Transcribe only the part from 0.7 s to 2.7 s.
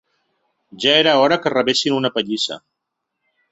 Ja era hora que rebessin una pallissa